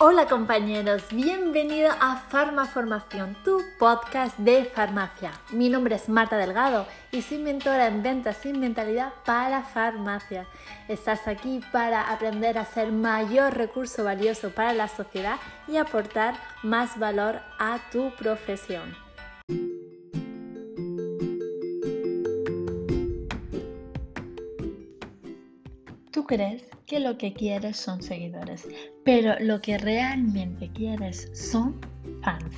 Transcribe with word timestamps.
Hola 0.00 0.28
compañeros, 0.28 1.02
bienvenido 1.10 1.90
a 1.90 2.18
Farmaformación, 2.28 3.36
tu 3.42 3.60
podcast 3.80 4.38
de 4.38 4.64
farmacia. 4.66 5.32
Mi 5.50 5.68
nombre 5.68 5.96
es 5.96 6.08
Marta 6.08 6.36
Delgado 6.36 6.86
y 7.10 7.20
soy 7.20 7.38
mentora 7.38 7.88
en 7.88 8.00
ventas 8.04 8.36
sin 8.36 8.60
mentalidad 8.60 9.12
para 9.24 9.64
farmacia. 9.64 10.46
Estás 10.86 11.26
aquí 11.26 11.60
para 11.72 12.12
aprender 12.12 12.58
a 12.58 12.64
ser 12.64 12.92
mayor 12.92 13.54
recurso 13.56 14.04
valioso 14.04 14.50
para 14.50 14.72
la 14.72 14.86
sociedad 14.86 15.40
y 15.66 15.78
aportar 15.78 16.36
más 16.62 16.96
valor 16.96 17.40
a 17.58 17.80
tu 17.90 18.14
profesión. 18.14 19.07
Tú 26.18 26.26
crees 26.26 26.64
que 26.84 26.98
lo 26.98 27.16
que 27.16 27.32
quieres 27.32 27.76
son 27.76 28.02
seguidores, 28.02 28.66
pero 29.04 29.36
lo 29.38 29.60
que 29.60 29.78
realmente 29.78 30.68
quieres 30.72 31.30
son 31.32 31.80
fans. 32.24 32.56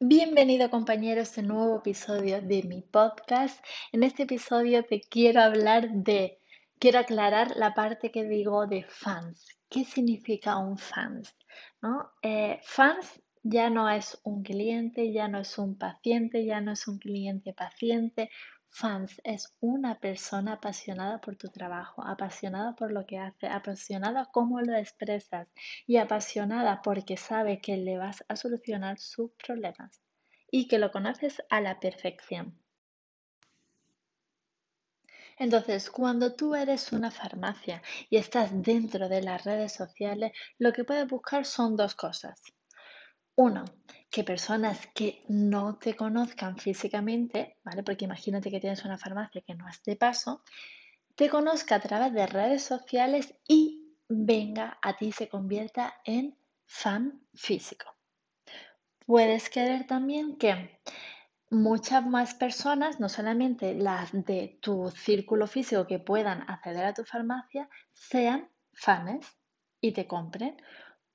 Bienvenido 0.00 0.70
compañero 0.70 1.20
a 1.20 1.24
este 1.24 1.42
nuevo 1.42 1.80
episodio 1.80 2.40
de 2.40 2.62
mi 2.62 2.80
podcast. 2.80 3.62
En 3.92 4.04
este 4.04 4.22
episodio 4.22 4.82
te 4.82 5.02
quiero 5.02 5.42
hablar 5.42 5.90
de, 5.90 6.38
quiero 6.78 7.00
aclarar 7.00 7.54
la 7.56 7.74
parte 7.74 8.10
que 8.10 8.24
digo 8.24 8.66
de 8.66 8.86
fans. 8.88 9.46
¿Qué 9.68 9.84
significa 9.84 10.56
un 10.56 10.78
fans? 10.78 11.36
¿No? 11.82 12.10
Eh, 12.22 12.58
fans 12.62 13.20
ya 13.44 13.68
no 13.68 13.90
es 13.90 14.18
un 14.24 14.42
cliente, 14.42 15.12
ya 15.12 15.28
no 15.28 15.38
es 15.38 15.58
un 15.58 15.76
paciente, 15.76 16.46
ya 16.46 16.62
no 16.62 16.72
es 16.72 16.88
un 16.88 16.98
cliente 16.98 17.52
paciente. 17.52 18.30
Fans 18.70 19.20
es 19.22 19.54
una 19.60 20.00
persona 20.00 20.54
apasionada 20.54 21.20
por 21.20 21.36
tu 21.36 21.50
trabajo, 21.50 22.02
apasionada 22.06 22.74
por 22.74 22.90
lo 22.90 23.04
que 23.04 23.18
hace, 23.18 23.46
apasionada 23.46 24.30
cómo 24.32 24.62
lo 24.62 24.74
expresas 24.74 25.46
y 25.86 25.98
apasionada 25.98 26.80
porque 26.80 27.18
sabe 27.18 27.60
que 27.60 27.76
le 27.76 27.98
vas 27.98 28.24
a 28.28 28.36
solucionar 28.36 28.98
sus 28.98 29.30
problemas 29.32 30.00
y 30.50 30.66
que 30.66 30.78
lo 30.78 30.90
conoces 30.90 31.42
a 31.50 31.60
la 31.60 31.78
perfección. 31.78 32.58
Entonces, 35.38 35.90
cuando 35.90 36.34
tú 36.34 36.54
eres 36.54 36.92
una 36.92 37.10
farmacia 37.10 37.82
y 38.08 38.16
estás 38.16 38.50
dentro 38.62 39.10
de 39.10 39.20
las 39.20 39.44
redes 39.44 39.72
sociales, 39.74 40.32
lo 40.58 40.72
que 40.72 40.84
puedes 40.84 41.06
buscar 41.06 41.44
son 41.44 41.76
dos 41.76 41.94
cosas. 41.94 42.40
Uno, 43.36 43.64
que 44.10 44.22
personas 44.22 44.86
que 44.94 45.24
no 45.28 45.76
te 45.76 45.96
conozcan 45.96 46.56
físicamente, 46.56 47.58
¿vale? 47.64 47.82
Porque 47.82 48.04
imagínate 48.04 48.50
que 48.50 48.60
tienes 48.60 48.84
una 48.84 48.96
farmacia 48.96 49.42
que 49.42 49.54
no 49.56 49.68
es 49.68 49.82
de 49.82 49.96
paso, 49.96 50.42
te 51.16 51.28
conozca 51.28 51.76
a 51.76 51.80
través 51.80 52.12
de 52.12 52.26
redes 52.26 52.62
sociales 52.62 53.34
y 53.48 53.96
venga 54.08 54.78
a 54.82 54.96
ti 54.96 55.10
se 55.10 55.28
convierta 55.28 55.94
en 56.04 56.36
fan 56.66 57.26
físico. 57.34 57.86
Puedes 59.06 59.50
querer 59.50 59.86
también 59.86 60.36
que 60.36 60.80
muchas 61.50 62.06
más 62.06 62.34
personas, 62.34 63.00
no 63.00 63.08
solamente 63.08 63.74
las 63.74 64.12
de 64.12 64.58
tu 64.62 64.90
círculo 64.90 65.46
físico 65.46 65.86
que 65.86 65.98
puedan 65.98 66.48
acceder 66.48 66.84
a 66.84 66.94
tu 66.94 67.04
farmacia, 67.04 67.68
sean 67.92 68.48
fans 68.72 69.26
y 69.80 69.92
te 69.92 70.06
compren 70.06 70.56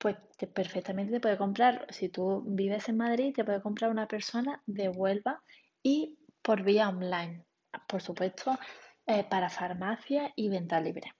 pues 0.00 0.16
perfectamente 0.54 1.12
te 1.12 1.20
puede 1.20 1.36
comprar, 1.36 1.86
si 1.90 2.08
tú 2.08 2.42
vives 2.46 2.88
en 2.88 2.96
Madrid, 2.96 3.34
te 3.34 3.44
puede 3.44 3.60
comprar 3.60 3.90
una 3.90 4.08
persona 4.08 4.62
de 4.64 4.88
Huelva 4.88 5.42
y 5.82 6.18
por 6.40 6.62
vía 6.62 6.88
online, 6.88 7.44
por 7.86 8.00
supuesto, 8.00 8.58
eh, 9.06 9.24
para 9.24 9.50
farmacia 9.50 10.32
y 10.34 10.48
venta 10.48 10.80
libre. 10.80 11.12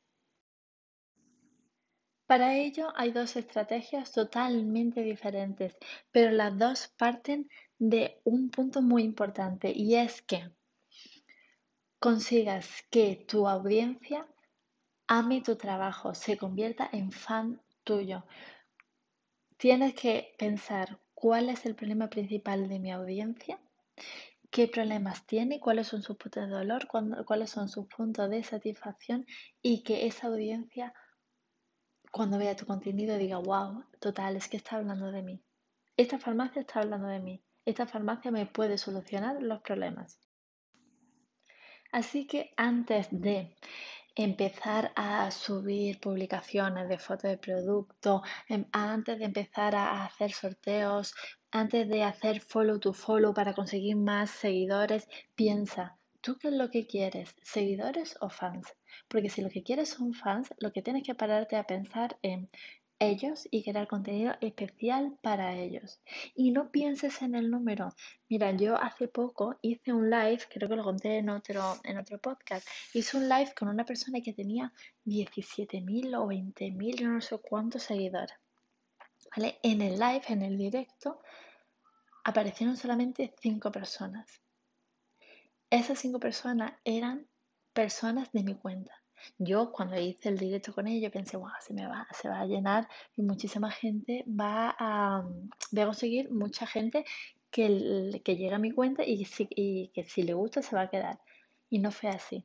Para 2.27 2.57
ello 2.57 2.93
hay 2.97 3.11
dos 3.13 3.37
estrategias 3.37 4.13
totalmente 4.13 5.03
diferentes, 5.03 5.77
pero 6.11 6.31
las 6.31 6.57
dos 6.57 6.89
parten 6.97 7.51
de 7.79 8.21
un 8.25 8.51
punto 8.51 8.81
muy 8.81 9.03
importante 9.03 9.73
y 9.75 9.97
es 9.97 10.23
que 10.23 10.51
consigas 11.99 12.85
que 12.91 13.27
tu 13.29 13.47
audiencia 13.47 14.27
ame 15.07 15.43
tu 15.43 15.57
trabajo, 15.57 16.15
se 16.15 16.39
convierta 16.39 16.89
en 16.93 17.13
fan 17.13 17.61
tuyo. 17.85 18.25
Tienes 19.61 19.93
que 19.93 20.35
pensar 20.39 20.99
cuál 21.13 21.51
es 21.51 21.67
el 21.67 21.75
problema 21.75 22.09
principal 22.09 22.67
de 22.67 22.79
mi 22.79 22.91
audiencia, 22.93 23.61
qué 24.51 24.69
problemas 24.69 25.27
tiene, 25.27 25.61
cuáles 25.61 25.87
son 25.87 26.01
sus 26.01 26.17
puntos 26.17 26.45
de 26.45 26.49
dolor, 26.49 26.89
cuáles 27.27 27.51
son 27.51 27.69
sus 27.69 27.87
puntos 27.87 28.31
de 28.31 28.43
satisfacción 28.43 29.27
y 29.61 29.83
que 29.83 30.07
esa 30.07 30.29
audiencia 30.29 30.95
cuando 32.11 32.39
vea 32.39 32.57
tu 32.57 32.65
contenido 32.65 33.19
diga, 33.19 33.37
wow, 33.37 33.85
total, 34.01 34.37
es 34.37 34.49
que 34.49 34.57
está 34.57 34.77
hablando 34.77 35.13
de 35.13 35.21
mí. 35.21 35.43
Esta 35.95 36.19
farmacia 36.19 36.61
está 36.61 36.81
hablando 36.81 37.09
de 37.09 37.21
mí. 37.21 37.45
Esta 37.67 37.87
farmacia 37.87 38.31
me 38.31 38.47
puede 38.47 38.79
solucionar 38.79 39.43
los 39.43 39.61
problemas. 39.61 40.19
Así 41.93 42.27
que 42.27 42.55
antes 42.57 43.09
de 43.11 43.55
empezar 44.23 44.93
a 44.97 45.31
subir 45.31 46.01
publicaciones 46.01 46.89
de 46.89 46.99
fotos 46.99 47.31
de 47.31 47.39
producto, 47.39 48.23
em, 48.49 48.65
antes 48.73 49.19
de 49.19 49.25
empezar 49.25 49.75
a 49.75 50.05
hacer 50.05 50.33
sorteos, 50.33 51.15
antes 51.51 51.89
de 51.89 52.03
hacer 52.03 52.41
follow 52.41 52.79
to 52.79 52.93
follow 52.93 53.33
para 53.35 53.55
conseguir 53.55 53.97
más 53.97 54.31
seguidores, 54.31 55.09
piensa, 55.35 55.99
¿tú 56.21 56.37
qué 56.39 56.49
es 56.49 56.55
lo 56.55 56.71
que 56.71 56.87
quieres? 56.87 57.35
¿Seguidores 57.43 58.17
o 58.21 58.29
fans? 58.29 58.67
Porque 59.09 59.31
si 59.31 59.43
lo 59.43 59.49
que 59.49 59.63
quieres 59.63 59.91
son 59.91 60.13
fans, 60.15 60.53
lo 60.59 60.73
que 60.73 60.83
tienes 60.83 61.03
que 61.03 61.15
pararte 61.15 61.57
a 61.57 61.65
pensar 61.65 62.19
en 62.23 62.51
ellos 63.01 63.49
y 63.51 63.65
crear 63.65 63.89
contenido 63.89 64.35
especial 64.41 65.19
para 65.23 65.57
ellos. 65.57 66.01
Y 66.35 66.53
no 66.53 66.71
pienses 66.71 67.23
en 67.23 67.35
el 67.35 67.51
número. 67.51 67.89
Mira, 68.29 68.53
yo 68.53 68.77
hace 68.77 69.09
poco 69.09 69.59
hice 69.63 69.93
un 69.93 70.11
live, 70.11 70.41
creo 70.49 70.69
que 70.69 70.77
lo 70.77 70.85
conté 70.85 71.17
en 71.17 71.31
otro, 71.31 71.81
en 71.83 71.99
otro 71.99 72.19
podcast, 72.19 72.69
hice 72.95 73.17
un 73.17 73.29
live 73.29 73.53
con 73.59 73.69
una 73.69 73.85
persona 73.85 74.21
que 74.21 74.35
tenía 74.35 74.73
17.000 75.05 76.15
o 76.15 76.27
20.000, 76.29 77.03
no 77.03 77.21
sé 77.21 77.39
cuántos 77.39 77.83
seguidores. 77.83 78.37
¿Vale? 79.35 79.59
En 79.63 79.81
el 79.81 79.99
live, 79.99 80.23
en 80.29 80.43
el 80.43 80.57
directo, 80.57 81.21
aparecieron 82.25 82.77
solamente 82.77 83.35
5 83.41 83.73
personas. 83.73 84.27
Esas 85.71 85.99
5 86.01 86.21
personas 86.21 86.73
eran 86.85 87.29
personas 87.73 88.31
de 88.33 88.43
mi 88.43 88.55
cuenta. 88.55 88.93
Yo 89.39 89.73
cuando 89.73 89.99
hice 89.99 90.29
el 90.29 90.39
directo 90.39 90.75
con 90.75 90.87
ella 90.87 91.11
pensé, 91.11 91.37
wow, 91.37 91.51
se 91.61 91.75
me 91.75 91.87
va, 91.87 92.07
se 92.13 92.29
va 92.29 92.41
a 92.41 92.47
llenar 92.47 92.89
y 93.17 93.23
muchísima 93.23 93.71
gente 93.71 94.25
va 94.29 94.75
a, 94.79 95.23
voy 95.71 95.83
a 95.83 95.87
conseguir 95.87 96.31
mucha 96.31 96.67
gente 96.67 97.05
que, 97.51 98.21
que 98.25 98.37
llegue 98.37 98.55
a 98.55 98.59
mi 98.59 98.73
cuenta 98.73 99.03
y, 99.05 99.27
y 99.51 99.89
que 99.89 100.05
si 100.05 100.23
le 100.23 100.35
gusta 100.35 100.63
se 100.63 100.77
va 100.77 100.83
a 100.83 100.91
quedar. 100.91 101.21
Y 101.69 101.79
no 101.79 101.91
fue 101.91 102.11
así. 102.11 102.45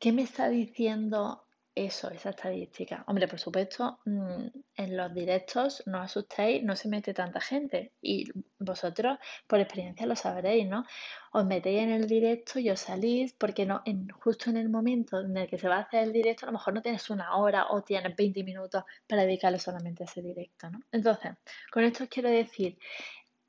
¿Qué 0.00 0.12
me 0.12 0.22
está 0.22 0.48
diciendo 0.48 1.44
eso, 1.74 2.10
esa 2.10 2.30
estadística. 2.30 3.04
Hombre, 3.08 3.26
por 3.26 3.38
supuesto, 3.40 3.98
mm, 4.04 4.46
en 4.76 4.96
los 4.96 5.12
directos 5.12 5.82
no 5.86 5.98
asustéis, 6.00 6.62
no 6.62 6.76
se 6.76 6.88
mete 6.88 7.12
tanta 7.14 7.40
gente 7.40 7.92
y 8.00 8.30
vosotros 8.58 9.18
por 9.46 9.60
experiencia 9.60 10.06
lo 10.06 10.14
sabréis, 10.16 10.68
¿no? 10.68 10.84
Os 11.32 11.44
metéis 11.44 11.80
en 11.82 11.90
el 11.90 12.06
directo 12.06 12.58
y 12.60 12.70
os 12.70 12.80
salís 12.80 13.32
porque 13.32 13.66
no, 13.66 13.82
en, 13.84 14.08
justo 14.10 14.50
en 14.50 14.56
el 14.56 14.68
momento 14.68 15.20
en 15.20 15.36
el 15.36 15.48
que 15.48 15.58
se 15.58 15.68
va 15.68 15.76
a 15.78 15.80
hacer 15.80 16.04
el 16.04 16.12
directo, 16.12 16.46
a 16.46 16.48
lo 16.48 16.52
mejor 16.52 16.74
no 16.74 16.82
tienes 16.82 17.10
una 17.10 17.36
hora 17.36 17.66
o 17.70 17.82
tienes 17.82 18.14
20 18.16 18.44
minutos 18.44 18.84
para 19.08 19.22
dedicarle 19.22 19.58
solamente 19.58 20.04
a 20.04 20.06
ese 20.06 20.22
directo, 20.22 20.70
¿no? 20.70 20.80
Entonces, 20.92 21.32
con 21.72 21.84
esto 21.84 22.04
os 22.04 22.10
quiero 22.10 22.28
decir, 22.30 22.78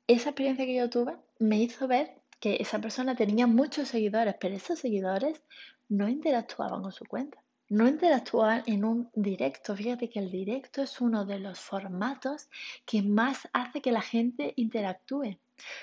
esa 0.06 0.30
experiencia 0.30 0.66
que 0.66 0.76
yo 0.76 0.90
tuve 0.90 1.16
me 1.38 1.58
hizo 1.58 1.86
ver 1.88 2.22
que 2.40 2.56
esa 2.60 2.80
persona 2.80 3.14
tenía 3.14 3.46
muchos 3.46 3.88
seguidores, 3.88 4.34
pero 4.40 4.54
esos 4.54 4.78
seguidores 4.78 5.42
no 5.88 6.08
interactuaban 6.08 6.82
con 6.82 6.92
su 6.92 7.04
cuenta 7.06 7.40
no 7.68 7.88
interactuar 7.88 8.62
en 8.66 8.84
un 8.84 9.10
directo. 9.14 9.74
Fíjate 9.76 10.08
que 10.08 10.20
el 10.20 10.30
directo 10.30 10.82
es 10.82 11.00
uno 11.00 11.24
de 11.24 11.38
los 11.38 11.58
formatos 11.58 12.48
que 12.84 13.02
más 13.02 13.48
hace 13.52 13.80
que 13.80 13.92
la 13.92 14.02
gente 14.02 14.52
interactúe. 14.56 15.38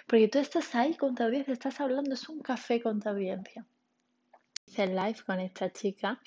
Porque 0.07 0.27
tú 0.27 0.39
estás 0.39 0.75
ahí 0.75 0.95
con 0.95 1.15
tu 1.15 1.23
audiencia, 1.23 1.53
estás 1.53 1.79
hablando, 1.79 2.13
es 2.13 2.29
un 2.29 2.39
café 2.41 2.81
con 2.81 3.01
tu 3.01 3.09
audiencia. 3.09 3.65
Hice 4.67 4.83
el 4.83 4.95
live 4.95 5.17
con 5.25 5.39
esta 5.39 5.71
chica. 5.71 6.21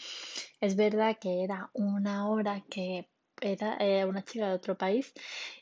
Es 0.61 0.77
verdad 0.77 1.17
que 1.19 1.45
era 1.45 1.71
una 1.73 2.29
hora 2.29 2.63
que 2.69 3.09
era 3.41 3.77
eh, 3.81 4.05
una 4.05 4.23
chica 4.25 4.49
de 4.49 4.55
otro 4.55 4.77
país 4.77 5.13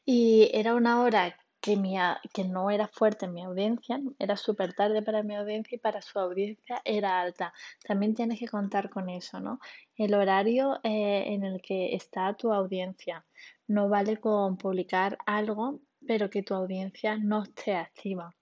y 0.04 0.50
era 0.52 0.74
una 0.74 1.02
hora 1.02 1.36
que, 1.64 1.76
mi, 1.78 1.96
que 2.34 2.44
no 2.44 2.70
era 2.70 2.88
fuerte 2.88 3.24
en 3.24 3.32
mi 3.32 3.42
audiencia, 3.42 3.98
era 4.18 4.36
súper 4.36 4.74
tarde 4.74 5.00
para 5.00 5.22
mi 5.22 5.34
audiencia 5.34 5.76
y 5.76 5.78
para 5.78 6.02
su 6.02 6.18
audiencia 6.18 6.82
era 6.84 7.22
alta. 7.22 7.54
También 7.82 8.14
tienes 8.14 8.38
que 8.38 8.48
contar 8.48 8.90
con 8.90 9.08
eso, 9.08 9.40
¿no? 9.40 9.60
El 9.96 10.12
horario 10.12 10.78
eh, 10.82 11.24
en 11.28 11.42
el 11.42 11.62
que 11.62 11.94
está 11.94 12.34
tu 12.34 12.52
audiencia. 12.52 13.24
No 13.66 13.88
vale 13.88 14.18
con 14.18 14.58
publicar 14.58 15.16
algo, 15.24 15.80
pero 16.06 16.28
que 16.28 16.42
tu 16.42 16.52
audiencia 16.52 17.16
no 17.16 17.44
esté 17.44 17.74
activa. 17.76 18.34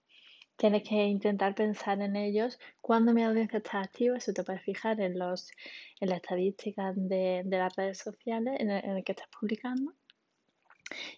Tienes 0.57 0.83
que 0.83 1.07
intentar 1.07 1.55
pensar 1.55 2.01
en 2.03 2.17
ellos 2.17 2.59
cuando 2.81 3.15
mi 3.15 3.23
audiencia 3.23 3.59
está 3.59 3.83
activa. 3.83 4.17
Eso 4.17 4.33
te 4.33 4.43
puedes 4.43 4.63
fijar 4.63 5.01
en, 5.01 5.17
los, 5.17 5.53
en 6.01 6.09
las 6.09 6.17
estadísticas 6.17 6.95
de, 6.97 7.45
las 7.47 7.77
redes 7.77 7.99
sociales 7.99 8.57
en 8.59 8.71
el, 8.71 9.05
que 9.05 9.13
estás 9.13 9.29
publicando 9.29 9.93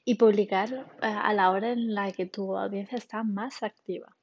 y 0.04 0.16
publicar 0.16 0.72
eh, 0.72 1.06
a 1.06 1.32
la 1.32 1.50
hora 1.50 1.72
en 1.72 1.94
la 1.94 2.12
que 2.12 2.26
tu 2.26 2.56
audiencia 2.56 2.98
está 2.98 3.22
más 3.22 3.62
activa. 3.62 4.16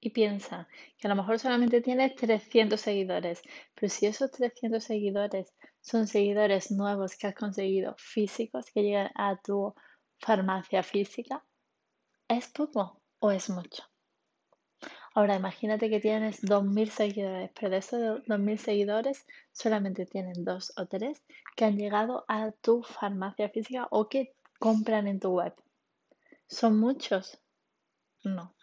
Y 0.00 0.10
piensa 0.10 0.68
que 0.96 1.08
a 1.08 1.10
lo 1.10 1.16
mejor 1.16 1.38
solamente 1.38 1.80
tienes 1.80 2.14
300 2.14 2.80
seguidores, 2.80 3.42
pero 3.74 3.88
si 3.88 4.06
esos 4.06 4.30
300 4.30 4.82
seguidores 4.82 5.52
son 5.80 6.06
seguidores 6.06 6.70
nuevos 6.70 7.16
que 7.16 7.26
has 7.26 7.34
conseguido 7.34 7.96
físicos 7.98 8.66
que 8.72 8.82
llegan 8.82 9.10
a 9.16 9.36
tu 9.36 9.74
farmacia 10.18 10.82
física, 10.82 11.44
¿es 12.28 12.48
poco 12.48 13.00
o 13.18 13.32
es 13.32 13.50
mucho? 13.50 13.82
Ahora 15.14 15.34
imagínate 15.34 15.90
que 15.90 15.98
tienes 15.98 16.42
2.000 16.42 16.90
seguidores, 16.90 17.50
pero 17.58 17.70
de 17.70 17.78
esos 17.78 18.00
2.000 18.26 18.56
seguidores 18.56 19.26
solamente 19.50 20.06
tienen 20.06 20.44
dos 20.44 20.72
o 20.76 20.86
tres 20.86 21.24
que 21.56 21.64
han 21.64 21.76
llegado 21.76 22.24
a 22.28 22.52
tu 22.52 22.84
farmacia 22.84 23.48
física 23.48 23.88
o 23.90 24.08
que 24.08 24.32
compran 24.58 25.06
en 25.06 25.20
tu 25.20 25.30
web. 25.30 25.54
¿Son 26.46 26.78
muchos? 26.78 27.38
No. 28.24 28.54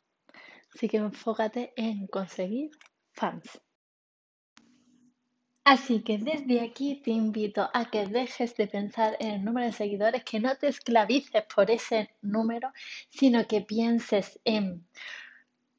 Así 0.73 0.89
que 0.89 0.97
enfócate 0.97 1.73
en 1.77 2.07
conseguir 2.07 2.71
fans. 3.13 3.61
Así 5.63 6.03
que 6.03 6.19
desde 6.19 6.61
aquí 6.61 7.01
te 7.03 7.09
invito 7.09 7.69
a 7.73 7.89
que 7.89 8.05
dejes 8.05 8.55
de 8.55 8.67
pensar 8.67 9.17
en 9.19 9.31
el 9.31 9.43
número 9.43 9.65
de 9.65 9.73
seguidores, 9.73 10.23
que 10.23 10.39
no 10.39 10.55
te 10.57 10.67
esclavices 10.67 11.43
por 11.55 11.71
ese 11.71 12.11
número, 12.21 12.71
sino 13.09 13.47
que 13.47 13.61
pienses 13.61 14.39
en 14.45 14.87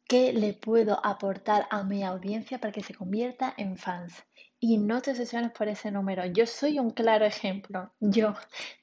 ¿Qué 0.09 0.33
le 0.33 0.53
puedo 0.55 1.05
aportar 1.05 1.67
a 1.69 1.83
mi 1.83 2.05
audiencia 2.05 2.61
para 2.61 2.73
que 2.73 2.81
se 2.81 2.95
convierta 2.95 3.53
en 3.57 3.77
fans? 3.77 4.25
Y 4.61 4.79
no 4.79 5.03
te 5.03 5.11
obsesiones 5.11 5.51
por 5.51 5.67
ese 5.67 5.91
número. 5.91 6.25
Yo 6.27 6.47
soy 6.47 6.79
un 6.79 6.91
claro 6.91 7.25
ejemplo. 7.25 7.93
Yo 7.99 8.35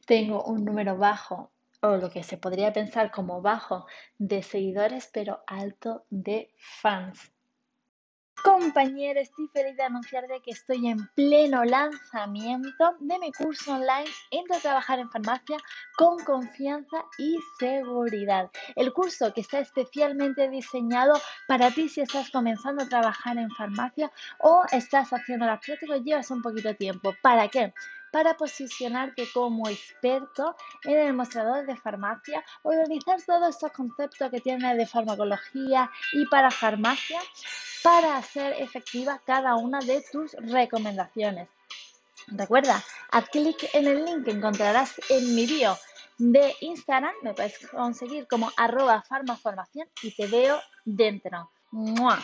tengo 0.06 0.44
un 0.44 0.66
número 0.66 0.98
bajo, 0.98 1.54
o 1.82 1.96
lo 1.96 2.10
que 2.10 2.24
se 2.24 2.38
podría 2.38 2.74
pensar 2.74 3.10
como 3.10 3.42
bajo, 3.42 3.86
de 4.18 4.44
seguidores, 4.44 5.10
pero 5.14 5.44
alto 5.48 6.06
de 6.10 6.54
fans. 6.58 7.33
Compañero, 8.42 9.20
estoy 9.20 9.48
feliz 9.50 9.78
de 9.78 9.84
anunciarte 9.84 10.42
que 10.42 10.52
estoy 10.52 10.88
en 10.88 11.08
pleno 11.16 11.64
lanzamiento 11.64 12.96
de 13.00 13.20
mi 13.20 13.32
curso 13.32 13.74
online 13.74 14.10
Entra 14.32 14.58
a 14.58 14.60
trabajar 14.60 15.00
en 15.00 15.10
farmacia 15.10 15.58
con 15.96 16.18
confianza 16.24 17.06
y 17.18 17.38
seguridad. 17.60 18.50
El 18.76 18.92
curso 18.92 19.34
que 19.34 19.42
está 19.42 19.60
especialmente 19.60 20.50
diseñado 20.50 21.14
para 21.48 21.72
ti 21.72 21.88
si 21.88 22.02
estás 22.02 22.32
comenzando 22.32 22.84
a 22.84 22.90
trabajar 22.90 23.38
en 23.38 23.50
farmacia 23.52 24.12
o 24.40 24.64
estás 24.72 25.12
haciendo 25.12 25.46
las 25.46 25.60
prácticas 25.64 26.00
y 26.00 26.04
llevas 26.04 26.32
un 26.32 26.42
poquito 26.42 26.70
de 26.70 26.76
tiempo. 26.76 27.14
¿Para 27.22 27.48
qué? 27.48 27.74
Para 28.14 28.38
posicionarte 28.38 29.28
como 29.34 29.68
experto 29.68 30.56
en 30.84 31.00
el 31.00 31.14
mostrador 31.14 31.66
de 31.66 31.76
farmacia, 31.76 32.46
organizar 32.62 33.20
todos 33.26 33.56
estos 33.56 33.72
conceptos 33.72 34.30
que 34.30 34.40
tiene 34.40 34.76
de 34.76 34.86
farmacología 34.86 35.90
y 36.14 36.28
para 36.28 36.52
farmacia 36.52 37.20
para 37.82 38.18
hacer 38.18 38.54
efectiva 38.62 39.20
cada 39.26 39.56
una 39.56 39.80
de 39.80 40.06
tus 40.12 40.34
recomendaciones. 40.34 41.50
Recuerda, 42.28 42.84
haz 43.10 43.30
clic 43.30 43.68
en 43.74 43.88
el 43.88 44.06
link 44.06 44.26
que 44.26 44.32
encontrarás 44.32 44.94
en 45.10 45.34
mi 45.34 45.48
bio 45.48 45.76
de 46.20 46.56
Instagram, 46.62 47.16
me 47.24 47.34
puedes 47.34 47.68
conseguir 47.70 48.28
como 48.28 48.52
arroba 48.56 49.02
farmaformación 49.02 49.88
y 50.04 50.16
te 50.16 50.28
veo 50.28 50.62
dentro. 50.86 51.50
¡Mua! 51.72 52.22